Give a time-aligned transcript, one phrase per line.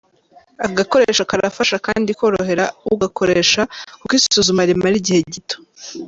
[0.65, 3.61] Aka gakoresho karafasha kandi korohera ugakoresha
[3.99, 5.55] kuko isuzuma rimara igihe gito.